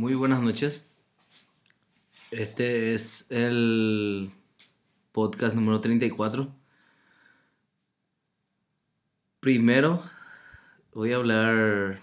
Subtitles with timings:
[0.00, 0.88] Muy buenas noches.
[2.30, 4.32] Este es el
[5.12, 6.50] podcast número 34.
[9.40, 10.02] Primero
[10.94, 12.00] voy a hablar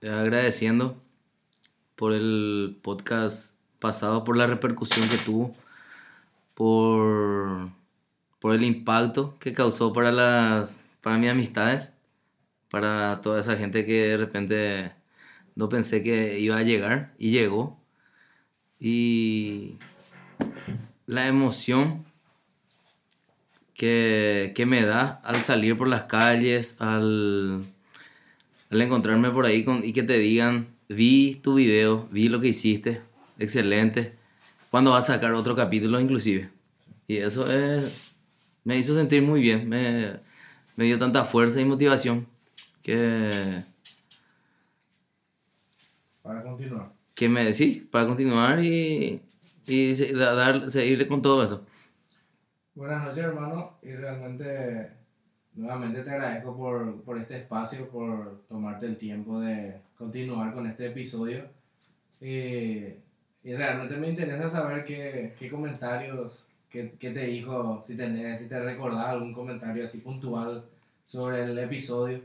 [0.00, 0.96] agradeciendo
[1.96, 5.56] por el podcast pasado, por la repercusión que tuvo,
[6.54, 7.68] por,
[8.38, 11.94] por el impacto que causó para, las, para mis amistades,
[12.70, 15.01] para toda esa gente que de repente
[15.54, 17.80] no pensé que iba a llegar y llegó.
[18.78, 19.76] Y
[21.06, 22.04] la emoción
[23.74, 27.62] que, me da al salir por las calles, al,
[28.70, 32.48] al encontrarme por ahí con, y que te digan, vi tu video, vi lo que
[32.48, 33.02] hiciste,
[33.38, 34.16] excelente.
[34.70, 36.50] ¿Cuándo vas a sacar otro capítulo inclusive?
[37.06, 38.16] Y eso es,
[38.64, 40.20] me hizo sentir muy bien, me,
[40.76, 42.26] me dio tanta fuerza y motivación
[42.82, 43.62] que
[46.52, 46.92] continuar.
[47.14, 49.20] Que me decís, para continuar y,
[49.66, 51.64] y dar, seguirle con todo esto.
[52.74, 54.92] Buenas noches, hermano, y realmente,
[55.54, 60.86] nuevamente te agradezco por, por este espacio, por tomarte el tiempo de continuar con este
[60.86, 61.44] episodio.
[62.20, 62.94] Y,
[63.44, 68.48] y realmente me interesa saber qué, qué comentarios, qué, qué, te dijo, si, tenés, si
[68.48, 70.64] te recordás algún comentario así puntual
[71.04, 72.20] sobre el episodio.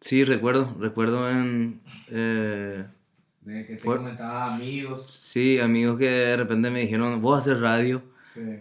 [0.00, 1.80] Sí, recuerdo, recuerdo en...
[2.08, 2.86] Eh,
[3.40, 5.06] de que te comentaba amigos.
[5.08, 8.02] Sí, amigos que de repente me dijeron, vos haces radio.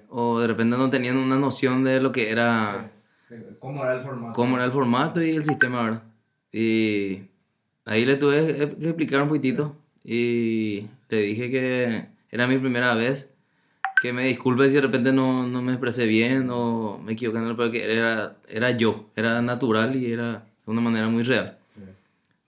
[0.09, 2.91] O de repente no tenían una noción de lo que era...
[3.59, 4.33] ¿Cómo era el formato?
[4.33, 6.03] Cómo era el formato y el sistema, ¿verdad?
[6.51, 7.23] Y
[7.85, 9.75] ahí le tuve que explicar un poquitito.
[10.03, 13.33] Y le dije que era mi primera vez.
[14.01, 17.69] Que me disculpe si de repente no, no me expresé bien o me equivoqué pero
[17.69, 19.09] que era, era yo.
[19.15, 21.57] Era natural y era de una manera muy real.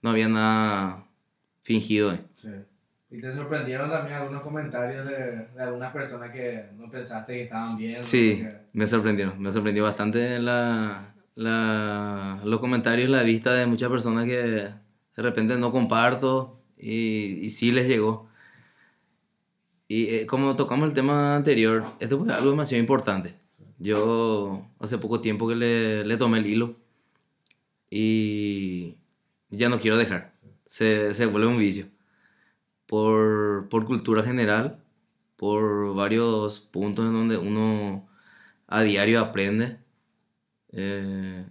[0.00, 1.01] No había nada
[1.62, 2.12] fingido.
[2.12, 2.20] Eh.
[2.34, 2.48] Sí.
[3.10, 7.76] ¿Y te sorprendieron también algunos comentarios de, de, algunas personas que no pensaste que estaban
[7.76, 8.02] bien?
[8.02, 9.40] Sí, me sorprendieron.
[9.40, 14.72] Me sorprendió bastante la, la, los comentarios, la vista de muchas personas que de
[15.16, 18.28] repente no comparto y, y sí les llegó.
[19.88, 23.34] Y eh, como tocamos el tema anterior, esto fue algo demasiado importante.
[23.78, 26.76] Yo hace poco tiempo que le, le tomé el hilo
[27.90, 28.96] y
[29.50, 30.31] ya no quiero dejar
[30.72, 31.86] se, se vuelve un vicio.
[32.86, 34.82] Por, por cultura general,
[35.36, 38.08] por varios puntos en donde uno
[38.68, 39.78] a diario aprende.
[40.72, 41.46] Eh,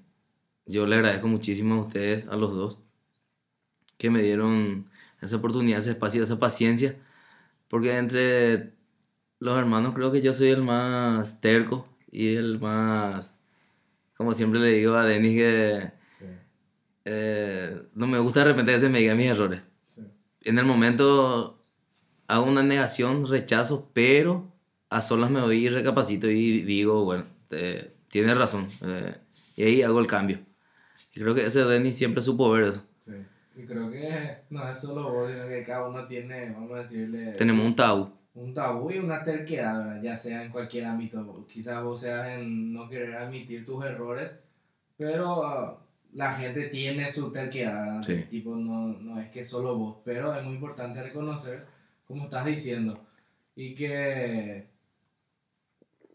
[0.65, 2.81] yo le agradezco muchísimo a ustedes, a los dos,
[3.99, 4.89] que me dieron
[5.21, 6.97] esa oportunidad, ese espacio, esa paciencia,
[7.69, 8.73] porque entre
[9.39, 13.35] los hermanos creo que yo soy el más terco y el más,
[14.15, 16.00] como siempre le digo a Denis, que
[17.06, 19.63] eh, no me gusta de repente se mis errores.
[20.44, 21.59] En el momento
[22.28, 24.51] hago una negación, rechazo, pero
[24.89, 27.23] a solas me voy y recapacito y digo, bueno,
[28.09, 28.67] tienes razón.
[28.84, 29.16] Eh,
[29.56, 30.39] y ahí hago el cambio.
[31.13, 32.85] Y creo que ese Denny siempre supo ver eso.
[33.56, 37.33] Y creo que no es solo vos, sino que cada uno tiene, vamos a decirle...
[37.33, 38.09] Tenemos un tabú.
[38.33, 41.45] Un tabú y una terquedad, ya sea en cualquier ámbito.
[41.51, 44.39] Quizás vos seas en no querer admitir tus errores,
[44.95, 45.81] pero
[46.13, 50.55] la gente tiene su terquedad, tipo, no, no es que solo vos, pero es muy
[50.55, 51.66] importante reconocer,
[52.07, 53.05] como estás diciendo,
[53.55, 54.67] y que,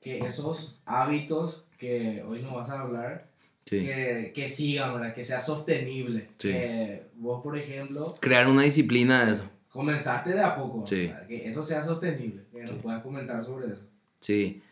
[0.02, 3.28] que esos hábitos que hoy nos vas a hablar,
[3.64, 5.14] que, que, sigan, ¿verdad?
[5.14, 6.28] que sea sostenible.
[6.38, 8.06] Que vos, por ejemplo...
[8.20, 9.50] Crear una disciplina de eso.
[9.70, 13.88] Comenzaste de a poco, que eso sea sostenible, que nos puedas comentar sobre eso.
[14.20, 14.62] Sí,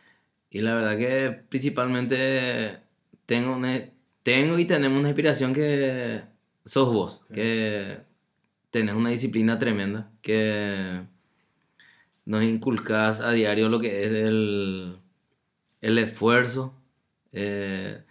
[0.50, 2.78] y la verdad que principalmente
[3.26, 3.76] tengo una
[4.24, 6.22] tengo y tenemos una inspiración que
[6.64, 7.98] sos vos, que
[8.70, 11.02] tenés una disciplina tremenda, que
[12.24, 14.98] nos inculcás a diario lo que es el,
[15.82, 16.74] el esfuerzo,
[17.32, 18.02] eh,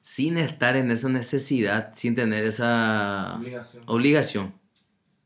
[0.00, 3.84] sin estar en esa necesidad, sin tener esa obligación.
[3.86, 4.54] obligación.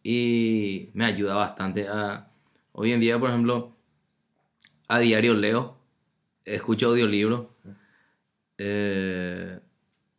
[0.02, 2.28] Y me ayuda bastante a...
[2.72, 3.76] Hoy en día, por ejemplo,
[4.88, 5.78] a diario leo,
[6.44, 7.46] escucho audiolibros.
[8.58, 9.60] Eh,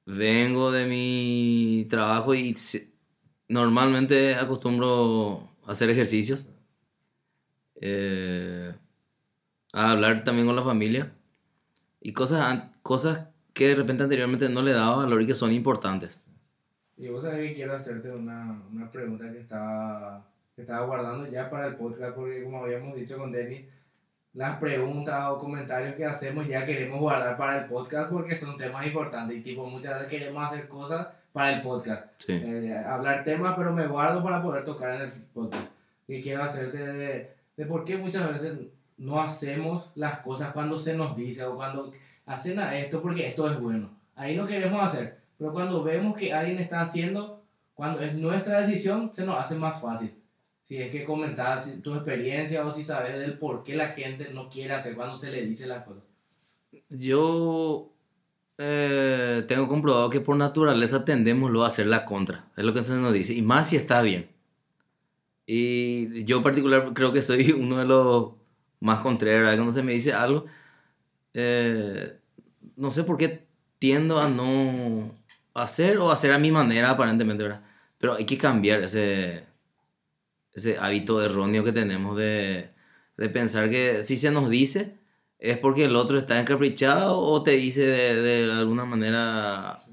[0.06, 2.56] vengo de mi trabajo y
[3.48, 6.50] normalmente acostumbro a hacer ejercicios,
[7.76, 8.74] eh,
[9.74, 11.14] a hablar también con la familia
[12.02, 16.24] y cosas, cosas que de repente anteriormente no le daba valor y que son importantes.
[16.98, 21.50] Y vos sabés que quiero hacerte una, una pregunta que estaba, que estaba guardando ya
[21.50, 23.66] para el podcast, porque como habíamos dicho con Denis,
[24.34, 28.86] las preguntas o comentarios que hacemos ya queremos guardar para el podcast porque son temas
[28.86, 32.06] importantes y tipo muchas veces queremos hacer cosas para el podcast.
[32.28, 35.70] Eh, hablar temas pero me guardo para poder tocar en el podcast.
[36.08, 38.58] que quiero hacerte de, de por qué muchas veces
[38.98, 41.92] no hacemos las cosas cuando se nos dice o cuando
[42.26, 43.90] hacen a esto porque esto es bueno.
[44.16, 47.44] Ahí no queremos hacer, pero cuando vemos que alguien está haciendo,
[47.74, 50.16] cuando es nuestra decisión, se nos hace más fácil.
[50.74, 54.50] Si es que comentas tu experiencia o si sabes del por qué la gente no
[54.50, 56.02] quiere hacer cuando se le dice las cosas.
[56.90, 57.94] Yo
[58.58, 62.52] eh, tengo comprobado que por naturaleza tendemos a hacer la contra.
[62.58, 63.36] Es lo que se nos dice.
[63.36, 64.28] Y más si está bien.
[65.46, 68.32] Y yo en particular creo que soy uno de los
[68.80, 69.54] más contrarios.
[69.54, 70.46] Cuando se me dice algo,
[71.36, 72.18] eh,
[72.78, 73.46] no sé por qué
[73.78, 75.14] tiendo a no
[75.54, 77.62] hacer o hacer a mi manera aparentemente, ¿verdad?
[78.00, 79.53] Pero hay que cambiar ese,
[80.54, 82.70] ese hábito erróneo que tenemos de,
[83.18, 84.98] de pensar que si se nos dice
[85.40, 89.84] es porque el otro está encaprichado o te dice de, de alguna manera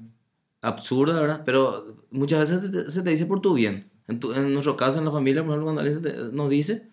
[0.61, 1.41] absurda, ¿verdad?
[1.45, 3.89] Pero muchas veces se te dice por tu bien.
[4.07, 6.87] En, tu, en, nuestro caso, en la familia, por ejemplo, cuando alguien nos dice,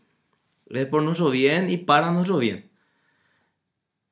[0.71, 2.69] es por nuestro bien y para nuestro bien.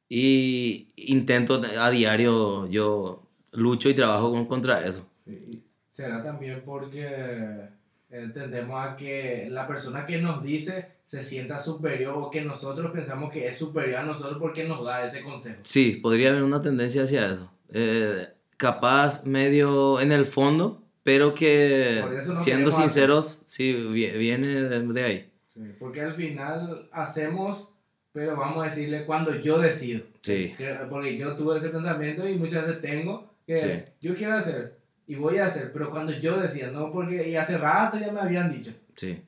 [0.08, 5.08] Y intento a diario, yo lucho y trabajo contra eso.
[5.24, 5.62] Sí.
[5.90, 7.68] Será también porque
[8.10, 13.32] entendemos a que la persona que nos dice se sienta superior o que nosotros pensamos
[13.32, 15.58] que es superior a nosotros porque nos da ese consejo.
[15.62, 17.52] Sí, podría haber una tendencia hacia eso.
[17.72, 18.26] Eh,
[18.56, 23.44] capaz medio en el fondo, pero que no siendo sinceros, hacer.
[23.48, 23.72] sí,
[24.18, 25.30] viene de, de ahí.
[25.54, 27.72] Sí, porque al final hacemos,
[28.12, 30.02] pero vamos a decirle cuando yo decido.
[30.22, 30.54] Sí.
[30.90, 33.68] Porque yo tuve ese pensamiento y muchas veces tengo que Sí.
[34.00, 34.75] yo quiero hacer
[35.06, 38.20] y voy a hacer, pero cuando yo decía, no, porque y hace rato ya me
[38.20, 38.72] habían dicho.
[38.94, 39.22] Sí.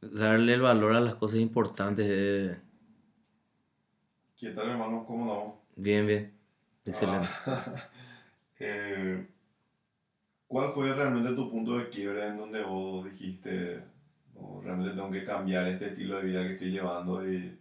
[0.00, 2.06] Darle el valor a las cosas importantes.
[2.08, 2.60] eh,
[4.36, 5.04] ¿Qué tal, hermano?
[5.06, 5.62] ¿Cómo no?
[5.76, 6.34] Bien, bien.
[6.84, 7.28] Excelente.
[7.46, 7.88] Ah,
[8.58, 9.26] eh,
[10.46, 13.82] ¿Cuál fue realmente tu punto de quiebre en donde vos dijiste,
[14.34, 17.58] "No, realmente tengo que cambiar este estilo de vida que estoy llevando y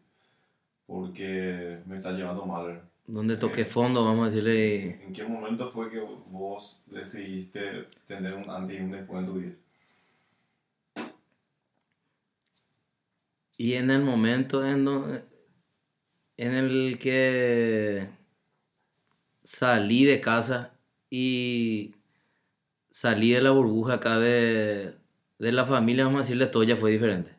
[0.85, 2.89] porque me está llevando mal?
[3.07, 4.99] Donde toqué fondo, vamos a decirle.
[5.05, 9.33] ¿En qué momento fue que vos decidiste tener un antes y un después en tu
[9.35, 9.53] vida?
[13.57, 15.21] Y en el momento en, do-
[16.37, 18.07] en el que
[19.43, 20.73] salí de casa
[21.09, 21.95] y
[22.89, 24.95] salí de la burbuja acá de,
[25.39, 27.35] de la familia, vamos a decirle, todo ya fue diferente.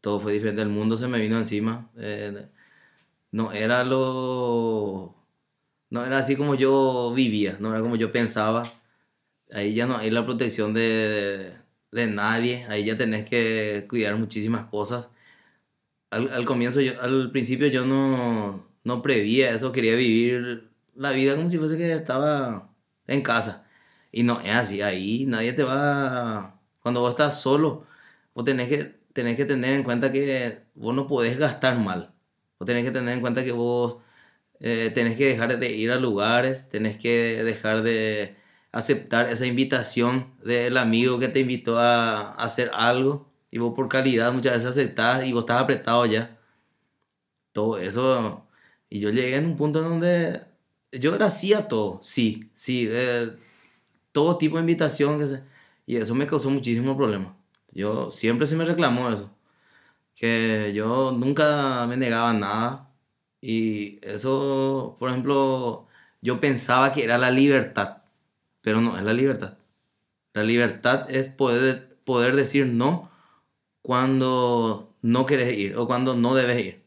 [0.00, 1.90] Todo fue diferente, el mundo se me vino encima.
[1.98, 2.48] eh,
[3.34, 5.14] no era lo...
[5.90, 8.62] No era así como yo vivía, no era como yo pensaba.
[9.52, 11.52] Ahí ya no hay la protección de,
[11.92, 15.08] de nadie, ahí ya tenés que cuidar muchísimas cosas
[16.14, 21.36] al, al comienzo, yo, al principio yo no, no prevía eso, quería vivir la vida
[21.36, 22.70] como si fuese que estaba
[23.06, 23.66] en casa.
[24.12, 26.60] Y no es así, ahí nadie te va...
[26.80, 27.86] Cuando vos estás solo,
[28.34, 28.76] vos tenés que,
[29.12, 32.13] tenés que tener en cuenta que vos no podés gastar mal.
[32.64, 33.98] Vos tenés que tener en cuenta que vos
[34.58, 38.38] eh, tenés que dejar de ir a lugares, tenés que dejar de
[38.72, 44.32] aceptar esa invitación del amigo que te invitó a, hacer algo y vos por calidad
[44.32, 46.40] muchas veces aceptás y vos estás apretado ya.
[47.52, 48.46] Todo eso.
[48.88, 50.40] Y yo llegué en un punto en donde
[50.90, 53.30] yo era sí a todo, sí, sí, eh,
[54.12, 55.20] todo tipo de invitación
[55.84, 57.36] y eso me causó muchísimo problema.
[57.72, 59.33] Yo siempre se me reclamó eso,
[60.14, 62.90] que yo nunca me negaba nada
[63.40, 65.86] y eso, por ejemplo,
[66.22, 67.98] yo pensaba que era la libertad,
[68.62, 69.58] pero no es la libertad.
[70.32, 73.10] La libertad es poder, poder decir no
[73.82, 76.84] cuando no quieres ir o cuando no debes ir.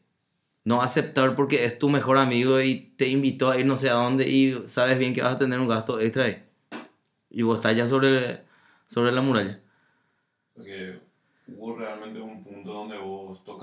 [0.63, 3.93] No aceptar porque es tu mejor amigo y te invitó a ir no sé a
[3.93, 6.43] dónde y sabes bien que vas a tener un gasto extra ahí.
[7.29, 8.41] Y vos estás ya sobre,
[8.87, 9.61] sobre la muralla.
[10.55, 10.99] Porque
[11.47, 12.36] hubo realmente un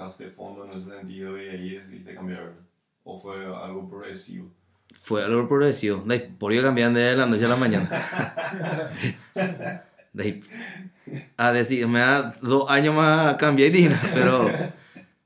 [0.04, 2.52] tocaste fondo en ese sentido y ahí decidiste cambiar.
[3.04, 4.50] ¿O fue algo progresivo?
[4.92, 6.02] Fue algo progresivo.
[6.06, 7.88] De por ello cambian de la noche a la mañana.
[10.12, 10.42] De
[11.37, 14.49] a decir, me da dos años más cambiar y dina, pero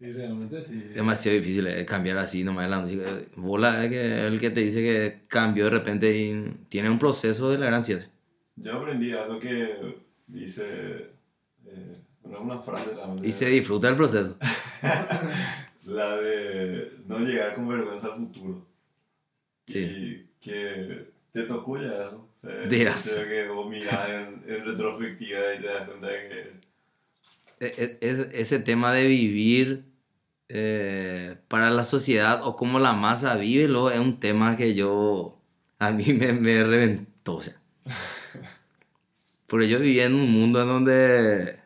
[0.01, 0.85] Y realmente sí.
[0.89, 3.29] es demasiado difícil eh, cambiar así nomás de la noche.
[3.37, 7.51] Bola es que el que te dice que cambió de repente y tiene un proceso
[7.51, 8.09] de la gran 7.
[8.57, 11.11] Yo aprendí algo que dice.
[11.67, 12.01] Eh,
[12.35, 12.91] es una frase.
[13.23, 14.37] Y se disfruta el proceso.
[15.87, 18.67] La de no llegar con vergüenza al futuro.
[19.67, 19.79] Sí.
[19.79, 22.29] Y que te tocó ya eso.
[22.43, 23.15] O sea, Dirás.
[23.17, 26.59] creo que vos mirás en, en retrospectiva y te das cuenta de que.
[27.61, 29.85] E- e- es- ese tema de vivir
[30.49, 35.41] eh, para la sociedad o cómo la masa vive, luego es un tema que yo,
[35.79, 37.37] a mí me, me reventó.
[37.37, 37.55] O sea.
[39.47, 41.58] Porque yo vivía en un mundo en donde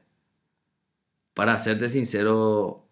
[1.34, 2.84] para serte sincero,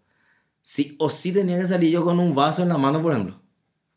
[0.62, 3.40] sí o sí tenía que salir yo con un vaso en la mano, por ejemplo.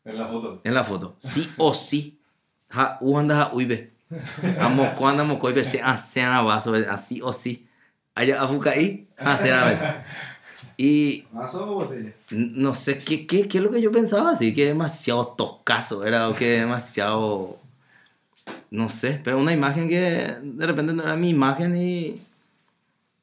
[0.04, 0.60] En la foto.
[0.64, 1.16] En la foto.
[1.20, 2.20] Sí o sí.
[2.68, 3.90] Ja, u anda ja uibe.
[4.60, 7.66] Amo cuando amo coibe se hacen a vaso, así o sí.
[8.14, 10.04] Allá a ahí, hacer a ver.
[10.76, 12.12] Y ¿Vaso o botella?
[12.30, 16.28] no sé qué, qué, qué es lo que yo pensaba, así que demasiado toscazo, era
[16.28, 17.58] o que demasiado.
[18.70, 22.20] No sé, pero una imagen que de repente no era mi imagen y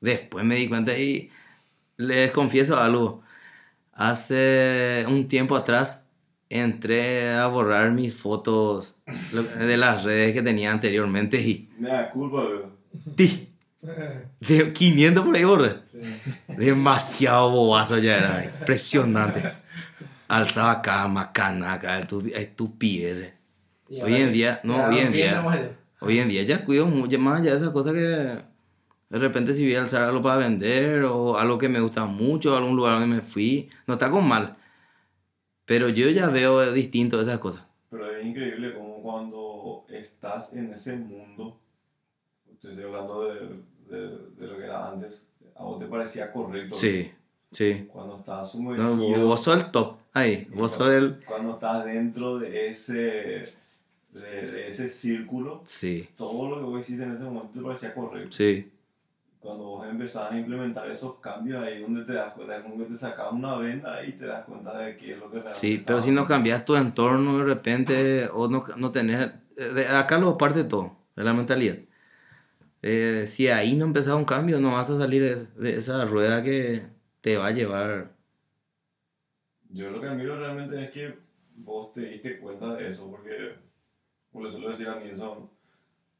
[0.02, 1.30] después me di cuenta y
[1.98, 3.22] les confieso algo.
[3.94, 6.08] Hace un tiempo atrás
[6.50, 9.02] entré a borrar mis fotos
[9.60, 12.76] de las redes que tenía anteriormente y Me da culpa, weón.
[13.16, 13.48] ¡ti!
[14.42, 15.76] de 500 por ahí borré.
[15.86, 16.00] Sí.
[16.48, 19.44] Demasiado bobazo ya era, impresionante.
[20.28, 23.34] Alzaba cama, canaca, estu- estupideces.
[24.02, 25.44] Hoy en día, no, ya hoy en día,
[26.00, 28.38] hoy en día ya cuido mucho más allá de esas cosas que
[29.12, 32.56] de repente si voy a alzar algo para vender o algo que me gusta mucho,
[32.56, 34.58] algún lugar donde me fui, no está con mal.
[35.66, 37.66] Pero yo ya veo distinto esas cosas.
[37.90, 41.60] Pero es increíble como cuando estás en ese mundo,
[42.54, 43.40] estoy hablando de,
[43.90, 44.08] de,
[44.40, 46.76] de lo que era antes, a vos te parecía correcto.
[46.76, 47.12] Sí,
[47.52, 47.88] sí.
[47.92, 51.20] Cuando estás No, sumergido, vos sos el top, ahí, vos sos el...
[51.26, 57.04] cuando estás dentro de ese, de, de ese círculo, Sí, todo lo que vos hiciste
[57.04, 58.32] en ese momento te parecía correcto.
[58.32, 58.72] sí,
[59.42, 62.98] Cuando vos empezás a implementar esos cambios ahí donde te das cuenta, como que te
[62.98, 66.00] sacas una venda y te das cuenta de qué es lo que realmente Sí, pero
[66.00, 69.32] si no cambias tu entorno de repente o no, no tenés...
[69.58, 71.78] eh, de acá lo parte todo, de la mentalidad.
[72.84, 76.44] Eh, si ahí no empezás un cambio, no vas a salir de, de esa rueda
[76.44, 76.86] que
[77.22, 78.12] te va a llevar...
[79.70, 81.18] Yo lo que admiro realmente es que
[81.58, 83.56] vos te diste cuenta de eso, porque,
[84.32, 85.50] como le suelo decir a Nilsson,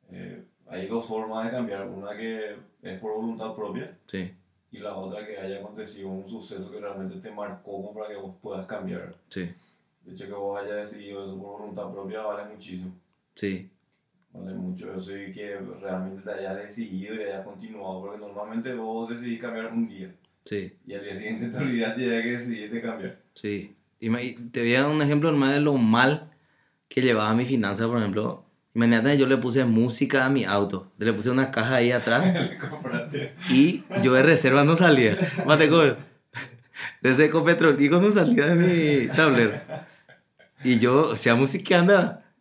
[0.10, 1.88] eh, hay dos formas de cambiar.
[1.88, 4.32] Una que es por voluntad propia Sí,
[4.72, 8.16] y la otra que haya acontecido un suceso que realmente te marcó como para que
[8.16, 9.16] vos puedas cambiar.
[9.30, 9.50] sí,
[10.06, 12.94] De hecho, que vos hayas decidido eso por voluntad propia vale muchísimo.
[13.36, 13.70] sí,
[14.34, 19.10] Vale mucho eso y que realmente te hayas decidido y hayas continuado, porque normalmente vos
[19.10, 23.20] decidís cambiar un día sí, y al día siguiente te olvidaste ya que decidiste cambiar.
[23.34, 23.76] sí.
[24.00, 24.10] Y
[24.50, 26.32] te voy a dar un ejemplo nomás de lo mal
[26.88, 28.44] que llevaba mi finanza, por ejemplo.
[28.74, 30.92] Imagínate, yo le puse música a mi auto.
[30.98, 32.34] Le puse una caja ahí atrás.
[33.50, 35.18] Y yo de reserva no salía.
[35.46, 35.98] Mate con.
[37.02, 39.60] Desde Ecopetrolico no salía de mi tablero.
[40.64, 42.34] Y yo, o sea, música anda.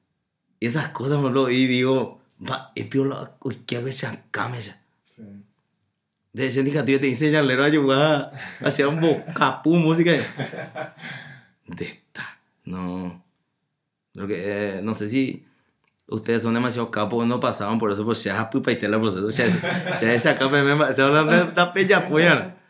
[0.61, 4.53] Y esas cosas me lo y digo, va, es piola, uy, qué a veces acá.
[5.05, 5.25] Sí.
[6.33, 8.33] De ese indicativo te dice lero ayuda
[8.63, 10.13] hacia un bocapú música.
[11.67, 13.25] De esta, no.
[14.15, 15.47] Lo que, eh, no sé si
[16.11, 19.27] ustedes son demasiado capos, no pasaban por eso, pues se ha pupaité el proceso.
[19.27, 19.49] O sea,
[19.95, 22.27] se ha capa, se la pella, pues.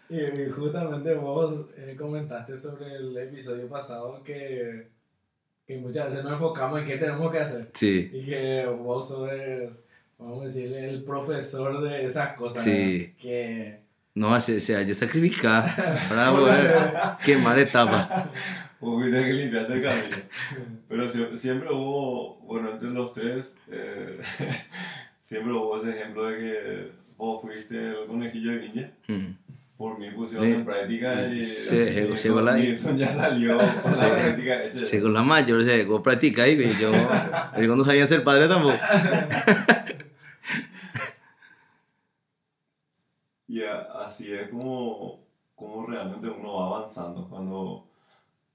[0.09, 4.89] Y, y justamente vos eh, comentaste sobre el episodio pasado que,
[5.67, 7.71] que muchas veces nos enfocamos en qué tenemos que hacer.
[7.75, 9.71] Sí, Y que vos sos el,
[10.19, 12.63] vamos a decirle, el profesor de esas cosas.
[12.63, 13.15] Sí.
[13.21, 13.83] Que
[14.15, 15.69] no, se, se haya sacrificado
[16.09, 16.93] para poder
[17.25, 18.29] quemar etapas.
[18.81, 20.17] Vos fuiste el que limpiaste el camino.
[20.89, 24.19] Pero sie- siempre hubo, bueno, entre los tres, eh,
[25.21, 28.93] siempre hubo ese ejemplo de que vos fuiste el conejillo de viña.
[29.09, 29.27] Mm.
[29.77, 30.53] Por mí pusieron Sí.
[30.55, 32.59] en práctica y Sí, y la-
[32.97, 34.03] ya salió con Sí.
[34.03, 34.79] la práctica hecha.
[34.79, 36.91] Según la mayor, se llegó a practicar y yo,
[37.61, 38.77] yo no sabía ser padre tampoco.
[43.49, 47.90] Y así es como, como realmente uno va avanzando cuando,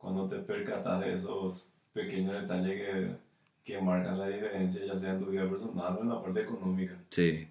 [0.06, 3.12] cuando te percatas de esos pequeños detalles que,
[3.64, 6.96] que marcan la diferencia, ya sea en tu vida personal o en la parte económica.
[7.10, 7.48] Sí,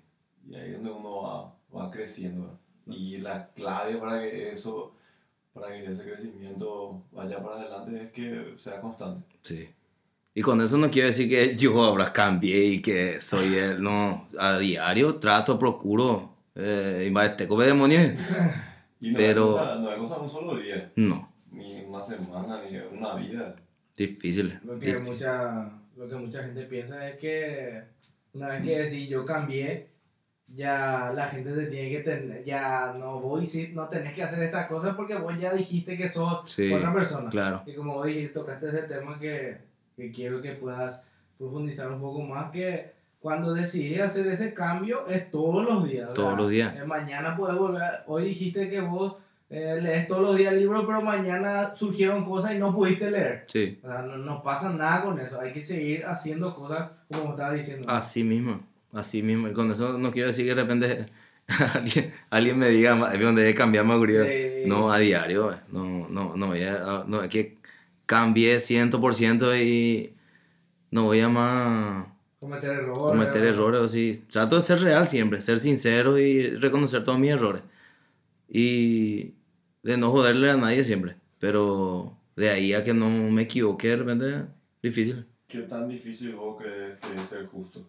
[0.49, 2.57] Y ahí es donde uno va, va creciendo.
[2.87, 4.93] Y la clave para que eso,
[5.53, 9.27] para que ese crecimiento vaya para adelante es que sea constante.
[9.43, 9.69] sí.
[10.37, 14.27] Y con eso no quiero decir que yo ahora cambié y que soy él, no.
[14.39, 16.31] A diario trato, procuro.
[16.57, 18.13] Eh, y maresteco de demonios.
[19.01, 21.29] Y no, Pero- es cosa, no es cosa de un solo día, No,
[21.95, 23.57] una semana, ni una vida.
[23.97, 24.59] difícil.
[24.65, 25.05] lo que, difícil.
[25.05, 27.83] mucha, lo que mucha gente piensa es que
[28.33, 29.89] una vez que decís yo cambié,
[30.49, 34.43] ya la gente te tiene que tener, ya no voy si no tenés que hacer
[34.43, 37.31] estas cosas porque vos ya dijiste que sos Sí, otra persona.
[37.31, 39.59] Claro, Y como dijiste, tocaste ese tema que,
[39.97, 41.03] que quiero que puedas
[41.39, 46.09] profundizar un poco más, que cuando decidís hacer ese cambio es todos los días.
[46.09, 46.15] ¿verdad?
[46.15, 46.75] Todos los días.
[46.77, 49.17] Eh, mañana puedes volver, hoy dijiste que vos
[49.57, 53.45] eh, lees todos los días el libro, pero mañana surgieron cosas y no pudiste leer.
[53.49, 53.79] sí.
[53.83, 57.53] O sea, no, no pasa nada con eso, hay que seguir haciendo cosas como estaba
[57.55, 57.89] diciendo.
[57.91, 58.61] Así mismo,
[58.93, 59.49] así mismo.
[59.49, 61.07] Y con eso no quiero decir que de repente
[61.75, 64.63] alguien, alguien me diga, "Ma- donde debe cambiar más Sí.
[64.69, 65.57] No, a diario, eh.
[65.71, 67.59] no, no, no voy a, no, es que
[68.07, 70.15] cambié 100% y
[70.91, 72.07] no voy a más
[72.41, 72.99] Cometer errores.
[72.99, 73.49] cometer ¿verdad?
[73.55, 77.63] errores, o sí, trato de ser real siempre, ser sincero y reconocer todos mis errores.
[78.49, 79.35] Y
[79.85, 83.97] de no joderle a nadie siempre, pero de ahí a que no me equivoque de
[83.97, 84.47] repente,
[84.83, 85.27] difícil.
[85.47, 87.87] ¿Qué tan difícil vos crees que es ser justo?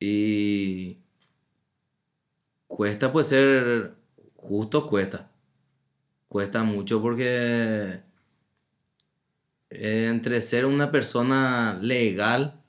[0.00, 0.98] Y
[2.66, 3.96] cuesta pues ser
[4.34, 5.30] justo, cuesta.
[6.26, 8.02] Cuesta mucho porque
[9.70, 12.60] eh, entre ser una persona legal,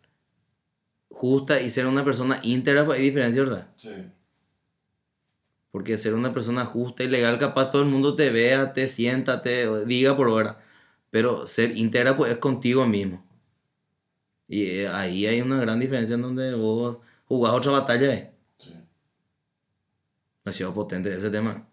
[1.10, 3.68] justa y ser una persona íntegra pues hay diferencia, ¿verdad?
[3.78, 3.92] Sí.
[5.72, 9.42] Porque ser una persona justa y legal, capaz todo el mundo te vea, te sienta,
[9.42, 10.60] te diga por hora.
[11.10, 13.24] Pero ser íntegra pues es contigo mismo.
[14.48, 18.14] Y eh, ahí hay una gran diferencia en donde vos jugás otra batalla.
[18.14, 18.32] Eh.
[18.58, 18.74] Sí.
[20.44, 21.66] Demasiado potente ese tema.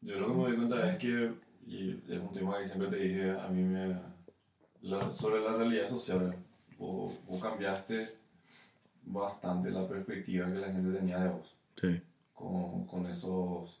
[0.00, 1.32] Yo lo que me doy cuenta es que,
[1.66, 3.96] y es un tema que siempre te dije, a mí me.
[4.82, 6.36] la- sobre la realidad social,
[6.78, 8.08] vos, vos cambiaste
[9.04, 11.54] bastante la perspectiva que la gente tenía de vos.
[11.74, 12.00] Sí.
[12.38, 13.80] Con, con esos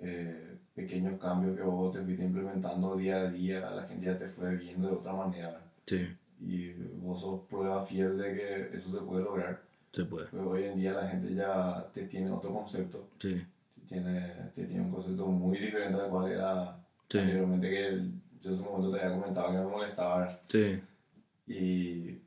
[0.00, 4.26] eh, pequeños cambios que vos te fuiste implementando día a día, la gente ya te
[4.26, 5.60] fue viendo de otra manera.
[5.86, 6.08] Sí,
[6.40, 6.72] Y
[7.02, 9.60] vos sos prueba fiel de que eso se puede lograr.
[9.92, 10.26] se puede.
[10.30, 13.44] Pero hoy en día la gente ya te tiene otro concepto Sí,
[13.86, 16.76] tiene, te tiene un concepto muy diferente al cual era
[17.08, 17.18] Sí.
[17.18, 20.80] anteriormente que el- yo en ese momento te había comentado que me molestaba sí.
[21.46, 22.18] y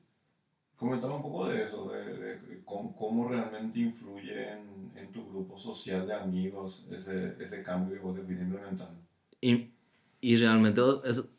[0.78, 4.87] comentaba un poco de eso, de, de cómo, cómo realmente influye en,
[5.38, 8.46] grupo social de amigos ese, ese cambio que vos te fuiste.
[9.42, 9.66] Y,
[10.20, 11.34] y realmente es,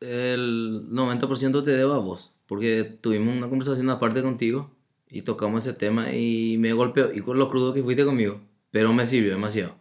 [0.00, 2.34] el 90% te debo a vos.
[2.46, 4.70] Porque tuvimos una conversación aparte contigo
[5.08, 7.12] y tocamos ese tema y me golpeó.
[7.12, 8.40] Y con lo crudo que fuiste conmigo.
[8.70, 9.76] Pero me sirvió demasiado.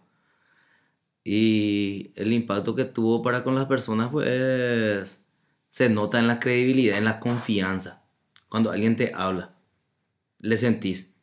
[1.24, 5.26] Y el impacto que tuvo para con las personas, pues
[5.68, 8.04] se nota en la credibilidad, en la confianza.
[8.50, 9.56] Cuando alguien te habla,
[10.40, 11.16] le sentís.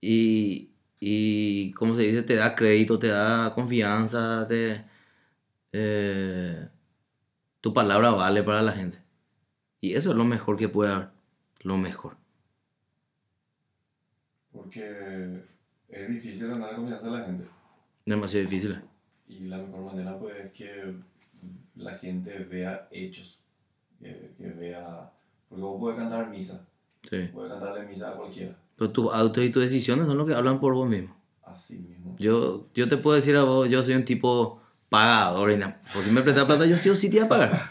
[0.00, 0.75] Y,
[1.08, 4.84] y como se dice, te da crédito, te da confianza, te,
[5.70, 6.68] eh,
[7.60, 8.98] tu palabra vale para la gente.
[9.80, 11.08] Y eso es lo mejor que puede haber.
[11.62, 12.16] Lo mejor.
[14.52, 15.42] Porque
[15.88, 17.44] es difícil ganar confianza de la gente
[18.04, 18.80] Demasiado difícil.
[19.28, 20.94] y la mejor manera pues es que
[21.76, 23.40] la gente vea hechos,
[24.00, 25.10] que, que vea,
[25.48, 26.66] porque vos puedes cantar misa,
[27.02, 27.28] Sí.
[27.32, 30.60] puedes cantarle misa a cualquiera, Pero tus autos y tus decisiones son los que hablan
[30.60, 31.16] por vos mismo.
[31.42, 32.16] así mismo.
[32.18, 35.80] Yo, yo te puedo decir a vos, yo soy un tipo pagador y nada.
[35.96, 37.70] O si me prestas plata, yo sí o sí te voy a pagar.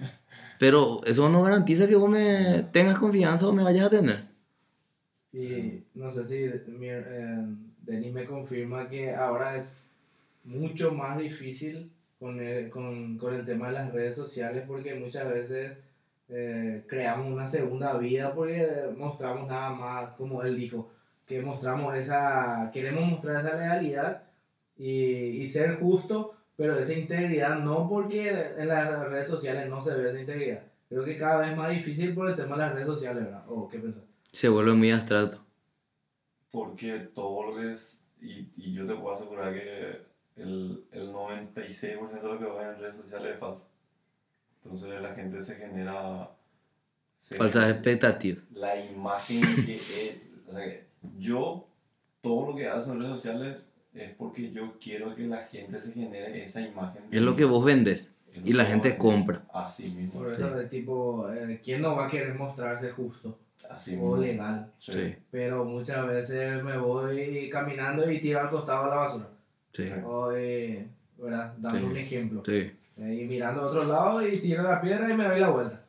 [0.58, 4.22] Pero eso no garantiza que vos me tengas confianza o me vayas a tener.
[5.32, 7.46] Y no sé si eh,
[7.82, 9.78] Denis me confirma que ahora es
[10.44, 15.28] mucho más difícil con el, con, con el tema de las redes sociales porque muchas
[15.28, 15.76] veces
[16.28, 20.90] eh, creamos una segunda vida porque mostramos nada más, como él dijo,
[21.24, 24.22] que mostramos esa, queremos mostrar esa legalidad
[24.76, 29.96] y, y ser justo, pero esa integridad no porque en las redes sociales no se
[29.96, 30.62] ve esa integridad.
[30.88, 33.44] Creo que cada vez es más difícil por el tema de las redes sociales, ¿verdad?
[33.48, 34.06] ¿O qué pensás?
[34.30, 35.44] Se vuelve muy abstracto.
[36.50, 42.10] Porque todo lo que es, y, y yo te puedo asegurar que el, el 96%
[42.10, 43.68] de lo que va en redes sociales es falso.
[44.62, 46.30] Entonces la gente se genera...
[47.18, 48.42] se- Falsas expectativas.
[48.54, 50.18] La imagen que es...
[50.48, 50.84] O sea, que
[51.18, 51.66] yo,
[52.20, 55.92] todo lo que hago en redes sociales es porque yo quiero que la gente se
[55.92, 57.08] genere esa imagen.
[57.10, 58.12] de Es lo que vos vendes.
[58.44, 59.42] Y la gente compra.
[59.54, 60.20] Así mismo.
[60.20, 63.38] Por eso es tipo, eh, ¿quién no va a querer mostrarse justo
[63.70, 64.16] Así o mismo.
[64.18, 64.70] legal?
[64.78, 64.92] Sí.
[64.92, 69.28] Sí, Pero muchas veces me voy caminando y tiro al costado la basura.
[69.72, 71.54] sí, O, eh, ¿verdad?
[71.58, 71.84] Dando Sí.
[71.86, 72.42] un ejemplo.
[72.44, 72.72] sí.
[72.96, 75.82] Y mirando a otro lado y tiro la piedra y me doy la vuelta.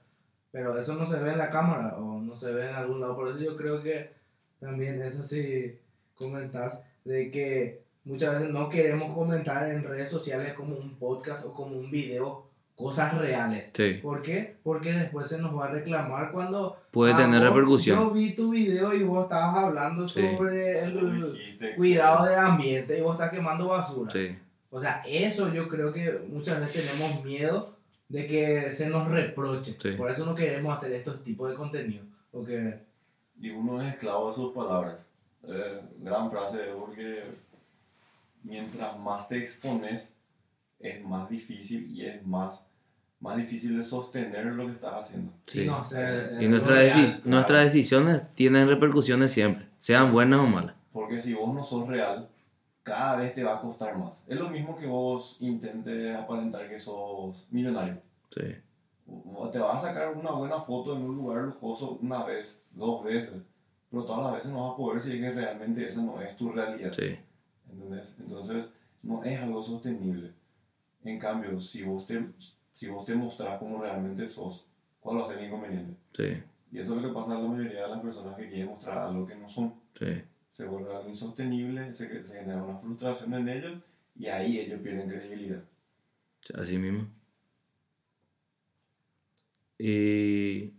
[0.52, 3.16] Pero eso no se ve en la cámara o no se ve en algún lado.
[3.16, 4.12] Por eso yo creo que
[4.60, 5.78] también eso sí
[6.16, 11.54] comentás de que muchas veces no queremos comentar en redes sociales como un podcast o
[11.54, 13.72] como un video cosas reales.
[13.74, 14.00] Sí.
[14.04, 14.58] ¿Por qué?
[14.64, 16.78] Porque después se nos va a reclamar cuando...
[16.92, 17.98] Puede ah, tener vos- repercusión.
[18.00, 20.22] Yo vi tu video y vos estabas hablando Sí.
[20.22, 24.12] sobre el dijiste, cuidado del ambiente y vos estás quemando basura.
[24.12, 24.38] Sí.
[24.70, 27.78] O sea, eso yo creo que muchas veces tenemos miedo
[28.10, 29.76] de que se nos reproche.
[29.80, 29.92] Sí.
[29.92, 32.04] Por eso no queremos hacer estos tipos de contenido.
[32.32, 32.86] Porque
[33.40, 35.08] Y uno es esclavo de sus palabras.
[35.48, 37.22] Eh, gran frase, porque
[38.44, 40.16] mientras más te expones,
[40.80, 42.68] es más difícil y es más,
[43.20, 45.32] más difícil de sostener lo que estás haciendo.
[45.44, 45.66] Sí.
[45.66, 45.82] no
[46.40, 47.00] Y eh, nuestras real.
[47.00, 49.68] deci- nuestras decisiones tienen repercusiones siempre.
[49.78, 50.76] Sean buenas o malas.
[50.92, 52.30] Porque si vos no sos real,
[52.88, 54.24] cada vez te va a costar más.
[54.28, 58.02] Es lo mismo que vos intentes aparentar que sos millonario.
[58.30, 58.56] Sí,
[59.52, 63.42] Te vas a sacar una buena foto en un lugar lujoso una vez, dos veces,
[63.92, 66.36] pero todas las veces no vas a poder si es que realmente esa no es
[66.38, 66.92] tu realidad.
[66.94, 67.18] sí,
[67.70, 68.16] ¿Entendés?
[68.20, 68.70] Entonces,
[69.04, 70.34] no es algo sostenible.
[71.04, 72.32] En cambio, si vos te,
[72.72, 74.68] si vos te mostrás como realmente sos,
[75.00, 75.94] ¿cuál va a ser el inconveniente?
[76.14, 78.68] sí, Y eso es lo que pasa a la mayoría de las personas que quieren
[78.68, 79.74] mostrar algo que no son.
[79.94, 80.24] sí.
[80.58, 83.74] Se vuelve algo insostenible, se, se genera una frustración en ellos
[84.18, 85.62] y ahí ellos pierden credibilidad.
[86.56, 87.08] Así mismo.
[89.78, 90.74] Y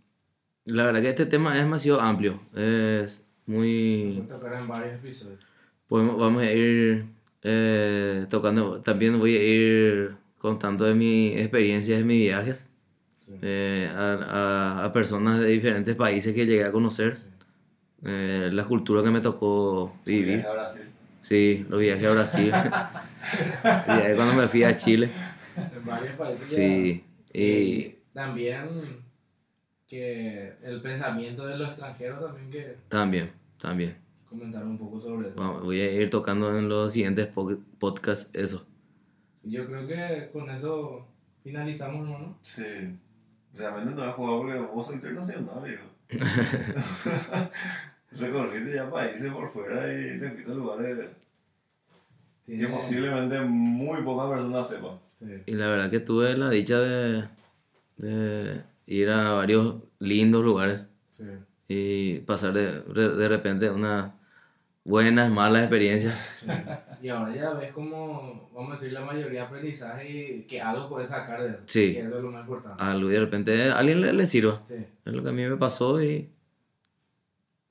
[0.65, 2.41] la verdad que este tema es demasiado amplio.
[2.53, 4.15] Es muy...
[4.25, 5.39] Puede tocar en varios episodios.
[5.87, 7.05] Podemos, vamos a ir
[7.43, 12.65] eh, tocando, también voy a ir contando de mis experiencias, de mis viajes
[13.25, 13.35] Sí.
[13.43, 17.19] eh, a, a, a personas de diferentes países que llegué a conocer,
[18.05, 20.37] eh, la cultura que me tocó vivir.
[20.37, 20.83] Viaje a Brasil.
[21.21, 22.51] Sí, los viajes a Brasil,
[23.87, 25.09] viaje cuando me fui a Chile,
[25.57, 26.47] En varios países.
[26.47, 28.69] sí, y también
[29.87, 33.31] que el pensamiento de los extranjeros también que también,
[33.61, 33.97] también.
[34.29, 35.37] comentar un poco sobre eso.
[35.37, 38.65] Vamos, voy a ir tocando en los siguientes po- podcasts eso.
[39.43, 41.05] Yo creo que con eso
[41.43, 42.37] finalizamos, ¿no?
[42.41, 42.63] Sí.
[43.55, 45.83] Realmente no he jugado porque vos sos internacional, viejo.
[48.11, 50.97] Recorriste ya países por fuera y te fuiste a lugares
[52.45, 54.99] que posiblemente muy pocas personas sepan.
[55.13, 55.27] Sí.
[55.45, 57.27] Y la verdad que tuve la dicha de,
[57.97, 61.25] de ir a varios lindos lugares Sí.
[61.67, 64.11] y pasar de, de de repente unas
[64.83, 66.15] buenas, malas experiencias.
[66.39, 66.47] Sí.
[67.01, 70.89] Y ahora ya ves como, vamos a decir, la mayoría de aprendizaje y que algo
[70.89, 71.59] puedes sacar de eso.
[71.65, 71.93] Sí.
[71.93, 72.83] Que eso es lo más importante.
[72.83, 74.61] Algo y de repente a alguien le, le sirva.
[74.67, 74.75] Sí.
[75.05, 76.29] Es lo que a mí me pasó y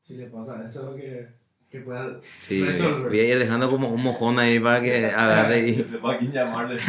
[0.01, 1.29] Si le pasa eso, que,
[1.71, 3.09] que pueda sí, resolver.
[3.09, 5.75] voy a ir dejando como un mojón ahí para que agarre Que y...
[5.85, 6.79] sepa a quién llamarle.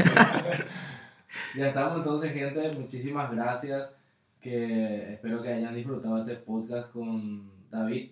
[1.56, 2.72] Ya estamos entonces, gente.
[2.80, 3.96] Muchísimas gracias.
[4.40, 8.12] Que espero que hayan disfrutado este podcast con David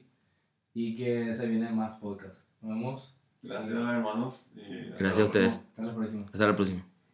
[0.73, 2.37] y que se vienen más podcasts.
[2.61, 3.16] Nos vemos.
[3.47, 4.45] Gracias, hermanos.
[4.55, 5.55] y hasta Gracias a ustedes.
[5.69, 6.25] Hasta la próxima.
[6.25, 6.85] Hasta la próxima.